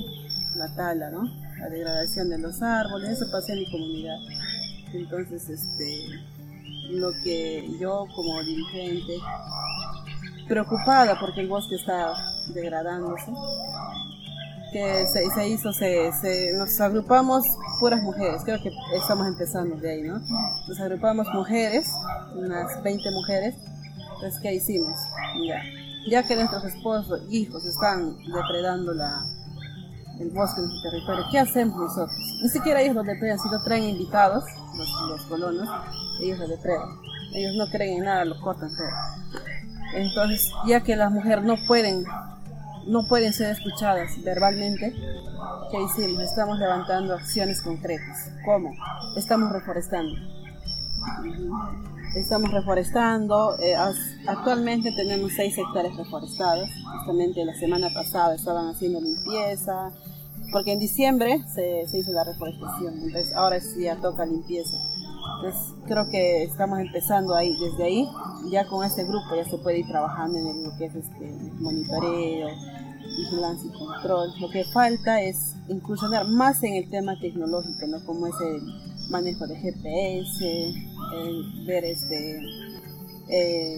la 0.56 0.76
tala, 0.76 1.10
¿no? 1.10 1.24
La 1.60 1.70
degradación 1.70 2.30
de 2.30 2.38
los 2.38 2.62
árboles, 2.62 3.10
eso 3.10 3.32
pasa 3.32 3.54
en 3.54 3.60
mi 3.60 3.72
comunidad. 3.72 4.18
Entonces, 4.94 5.50
este, 5.50 6.22
lo 6.94 7.12
que 7.24 7.68
yo 7.80 8.06
como 8.16 8.42
dirigente, 8.44 9.18
preocupada 10.48 11.20
porque 11.20 11.42
el 11.42 11.48
bosque 11.48 11.76
está 11.76 12.14
degradándose, 12.54 13.32
que 14.72 15.06
se, 15.08 15.30
se 15.30 15.48
hizo, 15.48 15.72
se, 15.72 16.12
se, 16.14 16.54
nos 16.54 16.80
agrupamos 16.82 17.46
puras 17.80 18.02
mujeres, 18.02 18.42
creo 18.44 18.62
que 18.62 18.72
estamos 18.96 19.28
empezando 19.28 19.76
de 19.78 19.92
ahí, 19.92 20.02
¿no? 20.02 20.20
Nos 20.68 20.80
agrupamos 20.80 21.28
mujeres, 21.34 21.88
unas 22.36 22.82
20 22.82 23.12
mujeres, 23.12 23.56
pues 24.20 24.40
¿qué 24.42 24.56
hicimos? 24.56 24.98
Ya, 25.48 25.62
ya 26.10 26.24
que 26.28 26.36
nuestros 26.36 26.64
esposos, 26.66 27.22
hijos 27.30 27.64
están 27.66 28.18
depredando 28.18 28.94
la, 28.94 29.24
el 30.20 30.30
bosque 30.32 30.62
nuestro 30.62 30.90
territorio, 30.90 31.26
¿qué 31.32 31.40
hacemos 31.40 31.78
nosotros? 31.78 32.18
Ni 32.42 32.50
siquiera 32.50 32.82
ellos 32.82 32.96
lo 32.96 33.04
depredan, 33.04 33.40
si 33.40 33.50
lo 33.50 33.62
traen 33.64 33.84
invitados, 33.84 34.44
los, 34.76 34.90
los 35.10 35.22
colonos, 35.24 35.70
ellos 36.22 36.40
lo 36.40 36.48
depredan. 36.48 36.90
Ellos 37.34 37.54
no 37.56 37.68
creen 37.68 37.98
en 37.98 38.06
nada, 38.06 38.26
lo 38.26 38.40
cortan 38.40 38.70
todo. 38.76 38.88
Entonces, 39.96 40.52
ya 40.66 40.82
que 40.82 40.96
las 40.96 41.12
mujeres 41.12 41.44
no 41.44 41.56
pueden, 41.68 42.04
no 42.88 43.08
pueden 43.08 43.34
ser 43.34 43.52
escuchadas 43.52 44.12
verbalmente, 44.24 44.94
¿qué 45.72 45.78
hicimos? 45.82 46.24
Estamos 46.24 46.60
levantando 46.60 47.14
acciones 47.14 47.62
concretas. 47.62 48.32
¿Cómo? 48.46 48.72
Estamos 49.16 49.52
reforestando. 49.52 50.16
Estamos 52.16 52.52
reforestando. 52.52 53.58
Eh, 53.60 53.76
actualmente 54.28 54.92
tenemos 54.92 55.32
6 55.36 55.58
hectáreas 55.58 55.96
reforestadas. 55.96 56.70
Justamente 56.98 57.44
la 57.46 57.56
semana 57.56 57.90
pasada 57.94 58.36
estaban 58.36 58.68
haciendo 58.68 59.02
limpieza, 59.02 59.92
porque 60.54 60.72
en 60.72 60.80
diciembre 60.80 61.44
se, 61.54 61.86
se 61.88 61.98
hizo 61.98 62.14
la 62.14 62.24
reforestación. 62.24 62.94
Entonces 62.94 63.34
ahora 63.34 63.60
sí 63.60 63.84
ya 63.84 63.98
toca 63.98 64.26
limpieza. 64.26 64.78
Entonces 65.38 65.74
creo 65.86 66.08
que 66.10 66.44
estamos 66.44 66.80
empezando 66.80 67.36
ahí, 67.36 67.54
desde 67.60 67.84
ahí, 67.84 68.08
ya 68.50 68.66
con 68.68 68.86
este 68.86 69.04
grupo 69.04 69.36
ya 69.36 69.44
se 69.44 69.58
puede 69.58 69.80
ir 69.80 69.88
trabajando 69.88 70.38
en 70.38 70.64
lo 70.64 70.78
que 70.78 70.86
es 70.86 70.96
este 70.96 71.32
monitoreo, 71.60 72.48
vigilancia 73.18 73.70
y 73.70 73.78
control. 73.78 74.30
Lo 74.40 74.50
que 74.50 74.64
falta 74.66 75.22
es 75.22 75.56
incursionar 75.68 76.28
más 76.28 76.64
en 76.64 76.76
el 76.76 76.90
tema 76.90 77.20
tecnológico, 77.20 77.88
¿no? 77.88 78.06
Como 78.06 78.28
es 78.28 78.36
el 78.42 78.62
manejo 79.10 79.48
de 79.48 79.56
GPS, 79.58 80.74
ver 81.66 81.84
este 81.86 82.40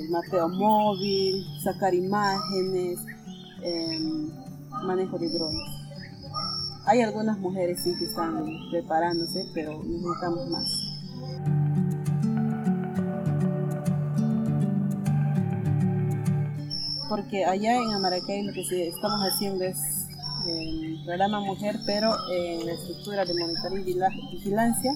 mapeo 0.09 0.49
móvil, 0.49 1.43
sacar 1.63 1.93
imágenes, 1.93 2.99
eh, 3.61 3.99
manejo 4.83 5.17
de 5.17 5.29
drones. 5.29 5.84
Hay 6.85 7.01
algunas 7.01 7.37
mujeres 7.39 7.81
sí 7.83 7.95
que 7.97 8.05
están 8.05 8.45
preparándose, 8.71 9.45
pero 9.53 9.83
necesitamos 9.83 10.47
más. 10.49 10.95
porque 17.15 17.45
allá 17.45 17.77
en 17.77 17.93
Amaracay 17.93 18.43
lo 18.43 18.53
que 18.53 18.87
estamos 18.89 19.21
haciendo 19.21 19.63
es 19.63 19.77
el 20.47 21.01
programa 21.05 21.39
mujer, 21.39 21.77
pero 21.85 22.11
en 22.31 22.65
la 22.65 22.73
estructura 22.73 23.25
de 23.25 23.33
monitoreo 23.33 23.77
y 23.79 24.31
vigilancia 24.31 24.91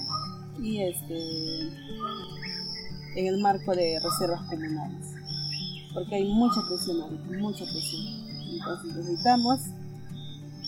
y 0.62 0.82
este 0.82 1.16
en 3.16 3.26
el 3.26 3.42
marco 3.42 3.74
de 3.74 4.00
reservas 4.00 4.42
comunales, 4.50 5.08
porque 5.94 6.16
hay 6.16 6.26
mucha 6.34 6.62
presión, 6.68 6.98
mucha 7.40 7.64
presión. 7.64 8.04
Entonces 8.52 8.96
necesitamos 8.96 9.60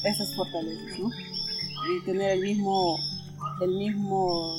esas 0.03 0.35
fortalezas, 0.35 0.99
¿no? 0.99 1.09
Y 1.09 2.05
tener 2.05 2.31
el 2.31 2.41
mismo, 2.41 2.97
el 3.61 3.71
mismo 3.71 4.55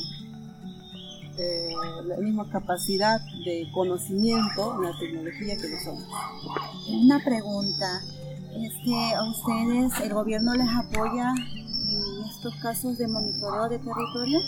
eh, 1.39 1.75
la 2.05 2.17
misma 2.19 2.49
capacidad 2.51 3.19
de 3.45 3.67
conocimiento 3.73 4.75
en 4.77 4.83
la 4.83 4.99
tecnología 4.99 5.57
que 5.57 5.69
los 5.69 5.87
hombres. 5.87 6.09
Una 6.89 7.25
pregunta, 7.25 8.03
este, 8.55 9.15
¿a 9.15 9.23
ustedes 9.25 10.01
el 10.03 10.13
gobierno 10.13 10.55
les 10.55 10.69
apoya 10.69 11.33
en 11.33 12.25
estos 12.29 12.55
casos 12.57 12.99
de 12.99 13.09
monitoreo 13.09 13.69
de 13.71 13.79
territorio? 13.79 14.39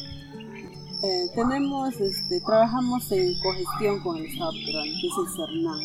Eh, 1.03 1.31
tenemos, 1.35 1.95
este, 2.01 2.41
trabajamos 2.41 3.11
en 3.13 3.33
cogestión 3.41 4.01
con 4.01 4.19
el 4.19 4.27
Estado 4.27 4.53
peruano, 4.53 4.93
que 5.01 5.07
es 5.07 5.15
el 5.19 5.29
CERNAM. 5.37 5.81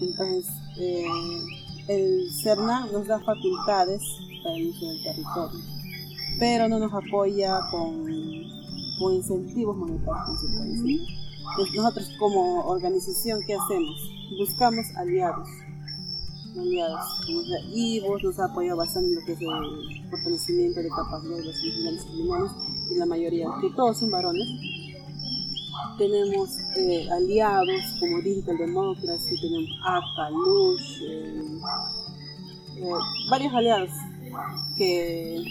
Entonces, 0.00 0.46
eh, 0.78 1.06
el 1.88 2.30
CERNAM 2.42 2.92
nos 2.92 3.06
da 3.06 3.18
facultades 3.20 4.02
para 4.42 4.54
el 4.56 4.68
uso 4.68 4.86
del 4.86 5.02
territorio, 5.02 5.60
pero 6.38 6.68
no 6.68 6.78
nos 6.78 6.92
apoya 6.92 7.58
con 7.70 8.06
con 8.98 9.14
incentivos 9.14 9.76
monetarios, 9.76 10.42
nosotros 11.74 12.10
como 12.18 12.62
organización, 12.66 13.40
¿qué 13.46 13.54
hacemos? 13.54 14.10
Buscamos 14.38 14.84
aliados, 14.96 15.48
aliados, 16.58 17.00
y 17.72 18.00
vos 18.00 18.22
nos 18.22 18.38
ha 18.38 18.46
apoyado 18.46 18.78
bastante 18.78 19.08
en 19.08 19.14
lo 19.14 19.24
que 19.24 19.32
es 19.32 19.40
el 19.40 20.10
fortalecimiento 20.10 20.80
de 20.80 20.88
capacidad 20.88 21.36
de 21.36 21.44
los 21.44 21.60
criminales, 21.60 22.52
y 22.90 22.94
la 22.96 23.06
mayoría, 23.06 23.46
que 23.60 23.70
todos 23.70 23.98
son 23.98 24.10
varones. 24.10 24.48
Tenemos 25.96 26.50
eh, 26.76 27.08
aliados 27.10 27.82
como 27.98 28.20
Digital 28.22 28.56
Democracy, 28.58 29.40
tenemos 29.40 29.70
ACA, 29.84 30.30
LUSH, 30.30 31.02
eh, 31.02 31.60
varios 33.30 33.54
aliados 33.54 33.90
que 34.76 35.42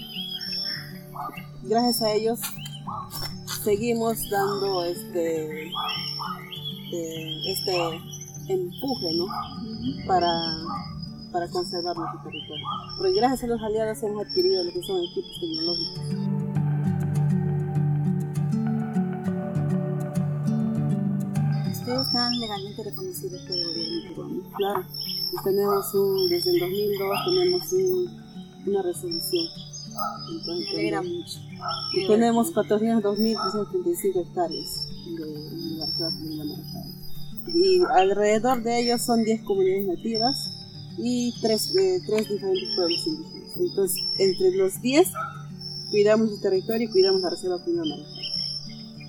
gracias 1.63 2.01
a 2.01 2.13
ellos 2.13 2.39
seguimos 3.63 4.17
dando 4.29 4.86
este, 4.86 5.67
eh, 6.93 7.51
este 7.51 7.75
empuje 8.48 9.13
¿no? 9.17 9.27
para, 10.07 10.31
para 11.31 11.50
conservar 11.50 11.98
nuestro 11.98 12.22
territorio. 12.24 12.65
Porque 12.98 13.13
gracias 13.13 13.43
a 13.43 13.48
los 13.48 13.62
aliados 13.62 14.01
hemos 14.03 14.25
adquirido 14.25 14.63
lo 14.63 14.72
que 14.72 14.81
son 14.84 15.03
equipos 15.03 15.39
tecnológicos. 15.41 16.47
Legalmente 22.39 22.84
reconocidos 22.84 23.41
por 23.41 23.58
el 23.58 23.67
gobierno 23.67 24.10
peruano. 24.10 24.41
Claro, 24.58 24.86
tenemos 25.44 25.94
un, 25.94 26.29
desde 26.29 26.51
el 26.51 26.60
2002 26.60 27.20
tenemos 27.25 27.74
un, 27.74 28.24
una 28.67 28.82
resolución 28.82 29.48
entonces, 30.29 31.39
Y 31.94 32.08
tenemos 32.08 32.53
402.335 32.53 34.22
hectáreas 34.22 34.88
de, 35.17 35.25
de 36.36 36.53
Y 37.53 37.82
alrededor 37.96 38.62
de 38.63 38.79
ellos 38.79 39.01
son 39.01 39.24
10 39.24 39.44
comunidades 39.44 39.88
nativas 39.88 40.51
y 40.98 41.34
3, 41.41 41.75
eh, 41.75 42.01
diferentes 42.06 42.75
pueblos 42.75 43.08
indígenas. 43.08 43.58
Entonces, 43.58 44.03
entre 44.17 44.51
los 44.58 44.82
10 44.82 45.08
cuidamos 45.89 46.32
el 46.32 46.41
territorio 46.41 46.88
y 46.88 46.91
cuidamos 46.91 47.22
la 47.22 47.29
reserva 47.29 47.63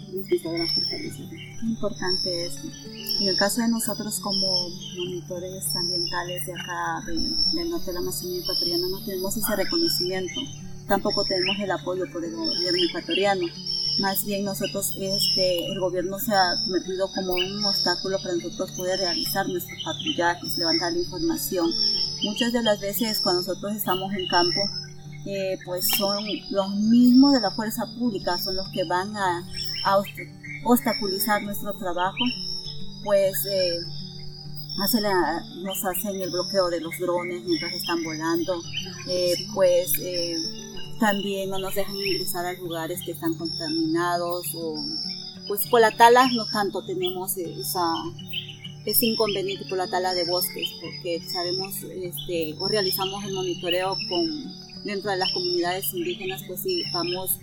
primera 0.09 0.29
que 0.29 0.39
sabrán 0.39 0.69
fortalecer. 0.69 1.27
Importante 1.63 2.47
es, 2.47 2.55
en 3.21 3.29
el 3.29 3.37
caso 3.37 3.61
de 3.61 3.69
nosotros 3.69 4.19
como 4.21 4.69
monitores 4.97 5.65
ambientales 5.77 6.47
de 6.47 6.53
acá, 6.53 7.03
del 7.07 7.71
norte 7.71 7.87
de 7.87 7.93
la 7.95 8.01
Amazonía 8.01 8.41
ecuatoriana, 8.41 8.89
no 8.89 9.05
tenemos 9.05 9.37
ese 9.37 9.57
reconocimiento, 9.57 10.41
tampoco 10.87 11.25
tenemos 11.25 11.57
el 11.59 11.71
apoyo 11.71 12.05
por 12.13 12.25
el 12.25 12.35
gobierno 12.35 12.85
ecuatoriano. 12.89 13.47
Más 14.01 14.25
bien 14.25 14.45
nosotros, 14.45 14.93
este, 14.97 15.67
el 15.67 15.81
gobierno 15.81 16.21
se 16.21 16.33
ha 16.33 16.55
convertido 16.65 17.11
como 17.13 17.35
un 17.35 17.65
obstáculo 17.65 18.19
para 18.23 18.35
nosotros 18.35 18.71
poder 18.73 19.01
realizar 19.01 19.49
nuestros 19.49 19.77
patrullajes, 19.85 20.57
levantar 20.57 20.93
la 20.93 20.99
información. 20.99 21.69
Muchas 22.23 22.53
de 22.53 22.63
las 22.63 22.81
veces 22.81 23.21
cuando 23.21 23.43
nosotros 23.43 23.75
estamos 23.75 24.13
en 24.15 24.29
campo, 24.29 24.61
eh, 25.27 25.59
pues 25.65 25.87
son 25.99 26.25
los 26.51 26.71
mismos 26.77 27.35
de 27.35 27.41
la 27.41 27.51
fuerza 27.51 27.85
pública, 27.99 28.39
son 28.39 28.57
los 28.57 28.69
que 28.71 28.85
van 28.85 29.17
a, 29.17 29.45
obstaculizar 30.65 31.43
nuestro 31.43 31.73
trabajo, 31.75 32.25
pues 33.05 33.35
eh, 33.47 33.79
nos 35.63 35.85
hacen 35.85 36.21
el 36.21 36.31
bloqueo 36.31 36.71
de 36.71 36.81
los 36.81 36.97
drones 36.99 37.43
mientras 37.45 37.73
están 37.73 38.03
volando, 38.05 38.61
eh, 39.09 39.35
pues 39.55 39.93
también 41.01 41.51
no 41.51 41.59
nos 41.59 41.75
dejan 41.75 41.95
ingresar 41.95 42.45
a 42.47 42.53
lugares 42.55 43.01
que 43.05 43.13
están 43.13 43.35
contaminados 43.35 44.47
o 44.55 44.75
pues 45.47 45.67
por 45.69 45.81
la 45.81 45.91
tala 45.93 46.29
no 46.33 46.45
tanto 46.47 46.85
tenemos 46.85 47.37
esa 47.37 47.93
ese 48.85 49.07
inconveniente 49.07 49.65
por 49.69 49.79
la 49.79 49.89
tala 49.89 50.13
de 50.15 50.25
bosques 50.27 50.69
porque 50.81 51.21
sabemos 51.33 51.75
este, 51.83 52.55
o 52.59 52.69
realizamos 52.69 53.25
el 53.25 53.35
monitoreo 53.35 53.97
con 54.09 54.69
dentro 54.85 55.11
de 55.11 55.17
las 55.19 55.33
comunidades 55.33 55.93
indígenas, 55.93 56.43
pues 56.47 56.61
sí, 56.61 56.83
vamos 56.93 57.39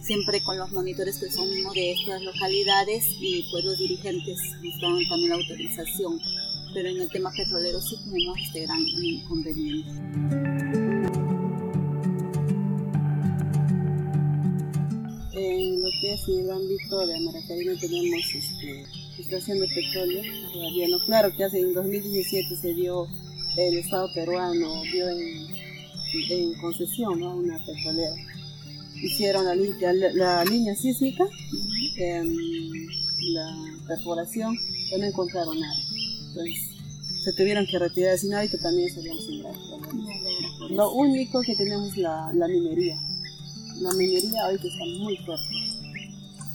siempre 0.00 0.40
con 0.42 0.58
los 0.58 0.70
monitores 0.72 1.18
que 1.18 1.30
son 1.30 1.48
uno 1.48 1.72
de 1.72 1.92
estas 1.92 2.22
localidades 2.22 3.04
y 3.20 3.44
pues 3.50 3.64
los 3.64 3.78
dirigentes 3.78 4.38
nos 4.62 4.80
dan 4.80 5.08
también 5.08 5.30
la 5.30 5.36
autorización. 5.36 6.20
Pero 6.74 6.88
en 6.88 7.00
el 7.00 7.08
tema 7.10 7.30
petrolero 7.36 7.80
sí 7.80 7.96
tenemos 8.04 8.38
este 8.40 8.62
gran 8.62 8.80
inconveniente. 8.80 9.90
En 15.32 15.82
lo 15.82 15.88
que 16.00 16.12
es 16.12 16.28
el 16.28 16.50
ámbito 16.50 17.06
de 17.06 17.16
Amaracay 17.16 17.64
no 17.64 17.78
tenemos 17.78 18.34
este, 18.34 18.82
extracción 19.18 19.60
de 19.60 19.68
petróleo 19.68 20.22
todavía 20.52 20.88
no. 20.88 20.98
Claro 21.06 21.34
que 21.34 21.44
hace 21.44 21.60
en 21.60 21.72
2017 21.72 22.56
se 22.56 22.74
dio 22.74 23.06
el 23.56 23.78
Estado 23.78 24.08
peruano, 24.14 24.82
vio 24.82 25.08
en 25.08 25.58
en 26.30 26.54
concesión 26.54 27.22
a 27.22 27.28
una 27.28 27.58
petrolera. 27.64 28.37
Hicieron 29.02 29.44
la, 29.44 29.54
la, 29.54 30.44
línea 30.44 30.74
sísmica, 30.74 31.24
la 33.32 33.56
perforación, 33.86 34.56
pero 34.90 35.02
no 35.02 35.08
encontraron 35.08 35.58
nada. 35.58 35.76
Entonces 36.28 36.78
se 37.24 37.32
tuvieron 37.32 37.66
que 37.66 37.78
retirar 37.78 38.18
sin 38.18 38.32
hábito 38.34 38.56
también 38.58 38.88
seríamos 38.94 39.24
sin 39.26 39.42
Lo 40.76 40.92
único 40.92 41.42
que 41.42 41.54
tenemos 41.54 41.88
es 41.92 41.98
la, 41.98 42.32
la 42.32 42.48
minería. 42.48 42.98
La 43.80 43.92
minería 43.92 44.44
ahorita 44.44 44.66
está 44.66 44.84
muy 45.00 45.16
fuerte 45.18 45.68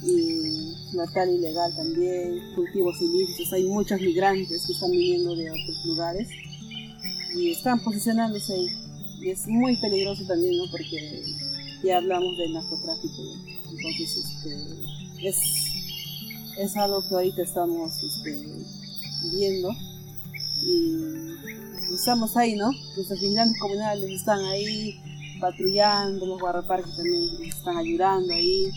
y 0.06 0.96
la 0.96 1.08
tal 1.14 1.30
ilegal 1.30 1.74
también, 1.76 2.40
cultivos 2.56 3.02
ilícitos, 3.02 3.54
hay 3.54 3.64
muchos 3.64 4.00
migrantes 4.02 4.66
que 4.66 4.74
están 4.74 4.92
viniendo 4.92 5.36
de 5.36 5.50
otros 5.50 5.86
lugares 5.86 6.28
y 7.36 7.52
están 7.52 7.82
posicionándose 7.84 8.54
ahí 8.54 8.68
y 9.22 9.30
es 9.30 9.48
muy 9.48 9.78
peligroso 9.78 10.26
también, 10.28 10.58
¿no? 10.58 10.66
Porque 10.70 11.24
ya 11.84 11.98
hablamos 11.98 12.38
del 12.38 12.54
narcotráfico, 12.54 13.22
entonces 13.72 14.18
este, 14.18 15.28
es, 15.28 15.38
es 16.58 16.78
algo 16.78 17.08
que 17.08 17.16
ahorita 17.16 17.42
estamos 17.42 18.02
este, 18.04 18.32
viendo 19.32 19.70
y 20.62 21.94
estamos 21.94 22.36
ahí, 22.38 22.56
¿no? 22.56 22.72
Los 22.96 23.10
vigilantes 23.10 23.60
comunales 23.60 24.10
están 24.12 24.40
ahí 24.46 25.00
patrullando, 25.40 26.26
los 26.26 26.40
guardaparques 26.40 26.96
también 26.96 27.44
están 27.44 27.78
ayudando 27.78 28.34
ahí, 28.34 28.72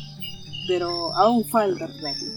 pero 0.67 1.15
aún 1.15 1.45
falta 1.45 1.87
práctica. 1.87 2.33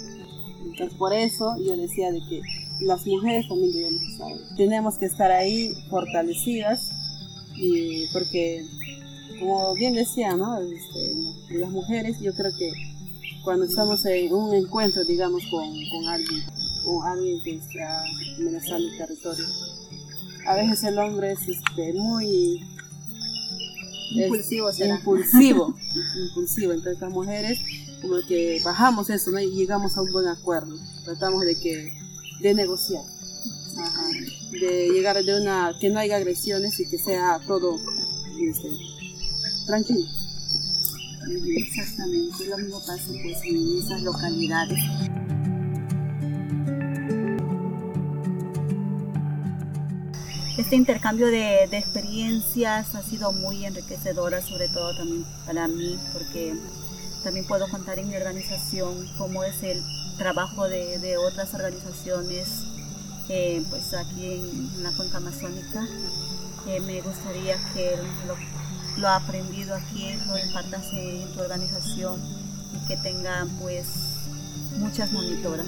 Entonces 0.65 0.97
por 0.97 1.13
eso 1.13 1.55
yo 1.57 1.75
decía 1.77 2.11
de 2.11 2.19
que 2.29 2.41
las 2.81 3.05
mujeres 3.05 3.47
también 3.47 3.73
debemos 3.73 4.01
estar, 4.03 4.31
tenemos 4.55 4.95
que 4.97 5.05
estar 5.05 5.31
ahí 5.31 5.73
fortalecidas 5.89 6.91
y 7.55 8.07
porque 8.13 8.65
como 9.39 9.73
bien 9.75 9.93
decía, 9.93 10.35
¿no? 10.35 10.57
Este, 10.59 11.57
las 11.59 11.69
mujeres, 11.69 12.19
yo 12.19 12.33
creo 12.33 12.51
que 12.57 12.71
cuando 13.43 13.65
estamos 13.65 14.05
en 14.05 14.33
un 14.33 14.53
encuentro, 14.53 15.03
digamos, 15.05 15.43
con, 15.49 15.61
con 15.61 16.07
alguien, 16.07 16.43
o 16.85 17.03
alguien 17.03 17.41
que 17.43 17.55
está 17.55 18.03
amenazando 18.37 18.87
el 18.87 18.97
territorio, 18.97 19.45
a 20.47 20.55
veces 20.55 20.83
el 20.83 20.97
hombre 20.97 21.33
es 21.33 21.47
este, 21.47 21.93
muy 21.93 22.61
impulsivo, 24.11 24.71
impulsivo, 24.71 25.75
impulsivo. 26.29 26.73
Entonces 26.73 27.01
las 27.01 27.11
mujeres 27.11 27.59
como 28.01 28.15
que 28.27 28.61
bajamos 28.63 29.09
eso, 29.09 29.31
¿no? 29.31 29.39
Y 29.39 29.51
llegamos 29.51 29.97
a 29.97 30.01
un 30.01 30.11
buen 30.11 30.27
acuerdo. 30.27 30.75
Tratamos 31.05 31.41
de 31.41 31.55
que 31.59 31.93
de 32.41 32.53
negociar 32.53 33.03
de 34.51 34.89
llegar 34.89 35.23
de 35.23 35.41
una, 35.41 35.73
que 35.79 35.89
no 35.89 35.99
haya 35.99 36.17
agresiones 36.17 36.79
y 36.79 36.89
que 36.89 36.97
sea 36.97 37.39
todo 37.45 37.75
este, 38.39 38.69
tranquilo. 39.69 40.07
Exactamente, 41.57 42.47
lo 42.47 42.57
mismo 42.57 42.79
pasa 42.79 43.05
pues 43.21 43.37
en 43.43 43.77
esas 43.77 44.01
localidades. 44.01 44.79
Este 50.57 50.75
intercambio 50.75 51.27
de, 51.27 51.65
experiencias 51.65 52.95
ha 52.95 53.03
sido 53.03 53.31
muy 53.31 53.63
enriquecedora, 53.63 54.41
sobre 54.41 54.69
todo 54.69 54.95
también 54.97 55.23
para 55.45 55.67
mí, 55.67 55.99
porque 56.13 56.55
también 57.23 57.45
puedo 57.45 57.69
contar 57.69 57.99
en 57.99 58.09
mi 58.09 58.15
organización 58.15 59.07
cómo 59.19 59.43
es 59.43 59.61
el 59.61 59.79
trabajo 60.17 60.67
de, 60.67 61.15
otras 61.17 61.53
organizaciones 61.53 62.65
pues 63.69 63.93
aquí 63.93 64.33
en, 64.33 64.83
la 64.83 64.91
cuenca 64.93 65.17
amazónica. 65.17 65.87
me 66.65 67.01
gustaría 67.01 67.55
que 67.75 67.95
lo, 68.25 68.35
lo, 68.99 69.09
aprendido 69.09 69.75
aquí 69.75 70.13
lo 70.27 70.37
impartas 70.37 70.85
en 70.93 71.31
tu 71.33 71.41
organización 71.41 72.19
y 72.73 72.87
que 72.87 72.97
tenga 72.97 73.47
pues 73.59 73.85
muchas 74.77 75.11
monitoras. 75.11 75.67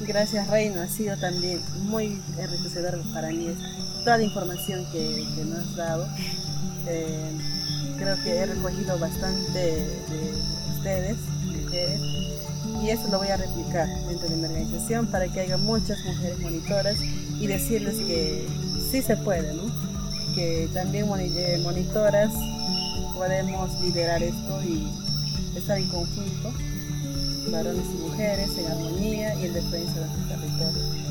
Gracias 0.00 0.48
Reina, 0.48 0.84
ha 0.84 0.88
sido 0.88 1.16
también 1.16 1.60
muy 1.84 2.20
enriquecedor 2.38 3.00
para 3.12 3.28
mí 3.28 3.54
toda 4.04 4.18
la 4.18 4.24
información 4.24 4.84
que, 4.92 5.26
nos 5.44 5.58
has 5.58 5.76
dado. 5.76 6.08
Eh, 6.86 7.30
creo 7.98 8.16
que 8.22 8.36
he 8.36 8.46
recogido 8.46 8.98
bastante 8.98 9.58
de 9.58 10.34
ustedes, 10.76 11.16
y 12.82 12.90
eso 12.90 13.08
lo 13.10 13.18
voy 13.18 13.28
a 13.28 13.36
replicar 13.36 13.88
dentro 14.08 14.28
de 14.28 14.36
mi 14.36 14.44
organización 14.44 15.06
para 15.06 15.28
que 15.28 15.40
haya 15.40 15.56
muchas 15.56 16.04
mujeres 16.04 16.38
monitoras 16.40 16.96
y 17.00 17.46
decirles 17.46 17.96
que 17.96 18.46
sí 18.90 19.02
se 19.02 19.16
puede, 19.16 19.54
¿no? 19.54 19.91
Que 20.34 20.68
también 20.72 21.06
eh, 21.18 21.60
monitoras 21.62 22.32
podemos 23.14 23.80
liderar 23.80 24.22
esto 24.22 24.62
y 24.62 24.88
estar 25.56 25.78
en 25.78 25.88
conjunto, 25.88 26.52
varones 27.50 27.84
y 27.84 28.02
mujeres, 28.02 28.58
en 28.58 28.66
armonía 28.66 29.34
y 29.34 29.46
en 29.46 29.54
defensa 29.54 30.00
de 30.00 30.06
nuestro 30.06 30.28
territorio. 30.28 31.02